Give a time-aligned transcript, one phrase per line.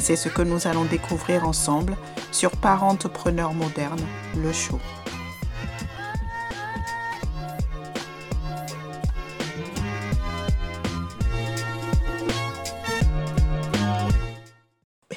[0.00, 1.94] C'est ce que nous allons découvrir ensemble
[2.32, 4.00] sur Parentepreneur moderne,
[4.34, 4.80] le show.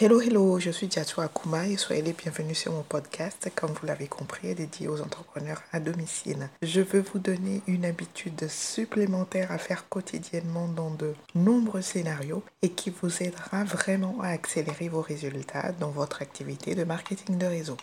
[0.00, 3.84] Hello, hello, je suis Diatou Akuma et soyez les bienvenus sur mon podcast, comme vous
[3.84, 6.50] l'avez compris, dédié aux entrepreneurs à domicile.
[6.62, 12.68] Je veux vous donner une habitude supplémentaire à faire quotidiennement dans de nombreux scénarios et
[12.68, 17.76] qui vous aidera vraiment à accélérer vos résultats dans votre activité de marketing de réseau.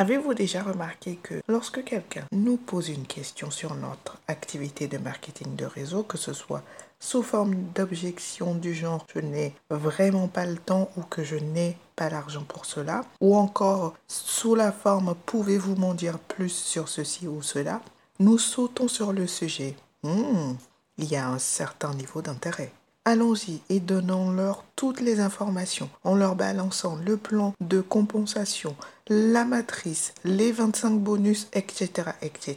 [0.00, 5.56] Avez-vous déjà remarqué que lorsque quelqu'un nous pose une question sur notre activité de marketing
[5.56, 6.62] de réseau, que ce soit
[6.98, 11.76] sous forme d'objection du genre je n'ai vraiment pas le temps ou que je n'ai
[11.96, 17.28] pas l'argent pour cela, ou encore sous la forme pouvez-vous m'en dire plus sur ceci
[17.28, 17.82] ou cela,
[18.20, 19.76] nous sautons sur le sujet.
[20.02, 20.54] Hmm,
[20.96, 22.72] il y a un certain niveau d'intérêt.
[23.10, 28.76] Allons-y et donnons-leur toutes les informations en leur balançant le plan de compensation,
[29.08, 32.10] la matrice, les 25 bonus, etc.
[32.22, 32.56] etc.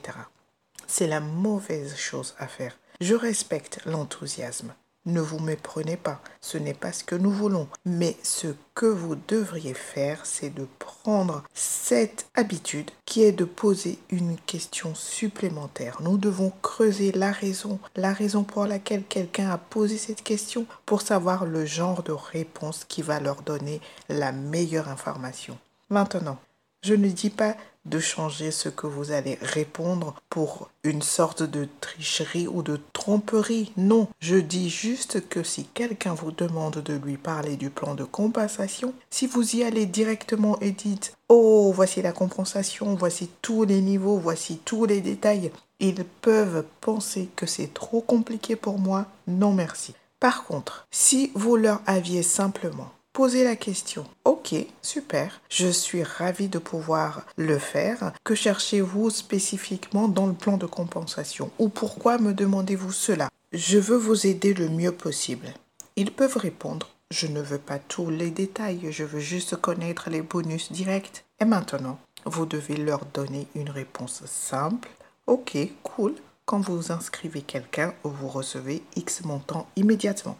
[0.85, 2.77] C'est la mauvaise chose à faire.
[3.01, 4.75] Je respecte l'enthousiasme.
[5.05, 9.15] Ne vous méprenez pas, ce n'est pas ce que nous voulons, mais ce que vous
[9.27, 15.97] devriez faire, c'est de prendre cette habitude qui est de poser une question supplémentaire.
[16.01, 21.01] Nous devons creuser la raison, la raison pour laquelle quelqu'un a posé cette question pour
[21.01, 25.57] savoir le genre de réponse qui va leur donner la meilleure information.
[25.89, 26.39] Maintenant,
[26.83, 27.55] je ne dis pas
[27.85, 33.73] de changer ce que vous allez répondre pour une sorte de tricherie ou de tromperie.
[33.75, 38.03] Non, je dis juste que si quelqu'un vous demande de lui parler du plan de
[38.03, 43.81] compensation, si vous y allez directement et dites Oh, voici la compensation, voici tous les
[43.81, 49.07] niveaux, voici tous les détails, ils peuvent penser que c'est trop compliqué pour moi.
[49.27, 49.93] Non, merci.
[50.19, 54.05] Par contre, si vous leur aviez simplement Posez la question.
[54.25, 58.11] Ok, super, je suis ravi de pouvoir le faire.
[58.23, 61.51] Que cherchez-vous spécifiquement dans le plan de compensation?
[61.59, 63.29] Ou pourquoi me demandez-vous cela?
[63.51, 65.53] Je veux vous aider le mieux possible.
[65.95, 66.89] Ils peuvent répondre.
[67.11, 71.23] Je ne veux pas tous les détails, je veux juste connaître les bonus directs.
[71.39, 74.89] Et maintenant, vous devez leur donner une réponse simple.
[75.27, 76.15] Ok, cool.
[76.45, 80.35] Quand vous inscrivez quelqu'un, vous recevez X montant immédiatement.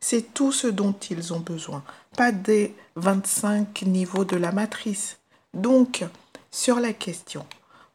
[0.00, 1.82] C'est tout ce dont ils ont besoin,
[2.16, 5.18] pas des 25 niveaux de la matrice.
[5.54, 6.04] Donc,
[6.50, 7.46] sur la question,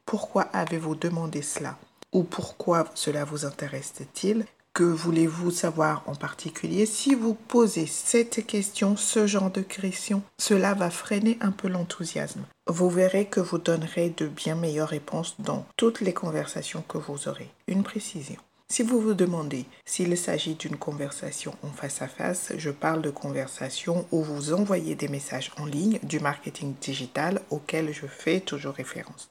[0.06, 1.78] pourquoi avez-vous demandé cela?
[2.14, 4.46] Ou pourquoi cela vous intéresse-t-il?
[4.74, 6.86] Que voulez-vous savoir en particulier?
[6.86, 12.44] Si vous posez cette question, ce genre de question, cela va freiner un peu l'enthousiasme.
[12.68, 17.28] Vous verrez que vous donnerez de bien meilleures réponses dans toutes les conversations que vous
[17.28, 17.50] aurez.
[17.68, 18.38] Une précision.
[18.68, 23.12] Si vous vous demandez s'il s'agit d'une conversation en face à face, je parle de
[23.12, 28.74] conversation où vous envoyez des messages en ligne du marketing digital auquel je fais toujours
[28.74, 29.30] référence.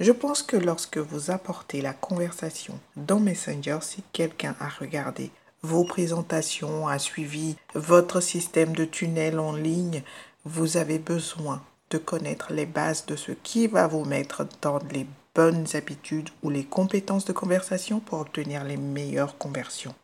[0.00, 5.30] Je pense que lorsque vous apportez la conversation dans Messenger, si quelqu'un a regardé
[5.62, 10.02] vos présentations, a suivi votre système de tunnel en ligne,
[10.44, 15.06] vous avez besoin de connaître les bases de ce qui va vous mettre dans les
[15.34, 19.94] bonnes habitudes ou les compétences de conversation pour obtenir les meilleures conversions.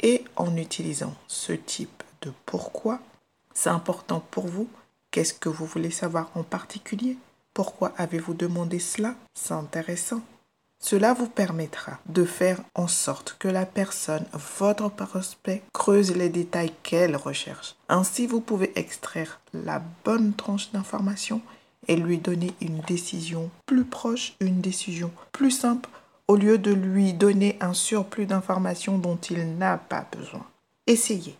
[0.00, 3.00] Et en utilisant ce type de pourquoi,
[3.54, 4.68] c'est important pour vous.
[5.10, 7.16] Qu'est-ce que vous voulez savoir en particulier?
[7.54, 9.14] Pourquoi avez-vous demandé cela?
[9.34, 10.20] C'est intéressant.
[10.80, 14.26] Cela vous permettra de faire en sorte que la personne,
[14.60, 17.76] votre prospect, creuse les détails qu'elle recherche.
[17.88, 21.40] Ainsi, vous pouvez extraire la bonne tranche d'information
[21.88, 25.88] et lui donner une décision plus proche, une décision plus simple,
[26.28, 30.46] au lieu de lui donner un surplus d'informations dont il n'a pas besoin.
[30.86, 31.36] Essayez.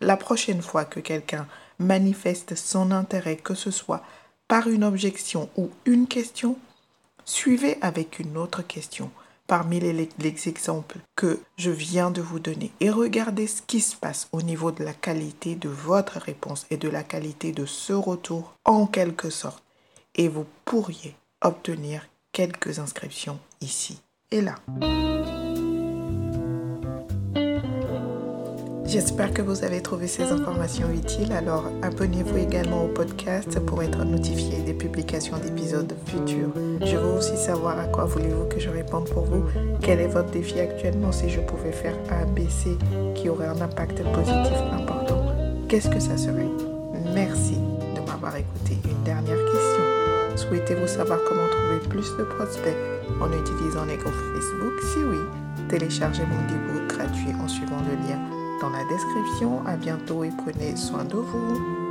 [0.00, 1.46] La prochaine fois que quelqu'un
[1.78, 4.02] manifeste son intérêt, que ce soit
[4.48, 6.56] par une objection ou une question,
[7.24, 9.10] suivez avec une autre question
[9.46, 13.94] parmi les, les, exemples que je viens de vous donner et regardez ce qui se
[13.94, 17.92] passe au niveau de la qualité de votre réponse et de la qualité de ce
[17.92, 19.63] retour en quelque sorte
[20.16, 24.00] et vous pourriez obtenir quelques inscriptions ici
[24.30, 24.56] et là.
[28.86, 31.32] J'espère que vous avez trouvé ces informations utiles.
[31.32, 36.52] Alors abonnez-vous également au podcast pour être notifié des publications d'épisodes futurs.
[36.80, 39.44] Je veux aussi savoir à quoi voulez-vous que je réponde pour vous.
[39.82, 42.42] Quel est votre défi actuellement si je pouvais faire A, B,
[43.16, 45.26] qui aurait un impact positif important?
[45.68, 46.46] Qu'est-ce que ça serait?
[47.14, 47.56] Merci
[47.96, 48.78] de m'avoir écouté.
[48.84, 49.43] Une dernière.
[50.54, 52.76] Souhaitez-vous savoir comment trouver plus de prospects
[53.20, 54.80] en utilisant les groupes Facebook?
[54.82, 55.18] Si oui,
[55.68, 58.20] téléchargez mon e gratuit en suivant le lien
[58.60, 59.66] dans la description.
[59.66, 61.83] À bientôt et prenez soin de vous.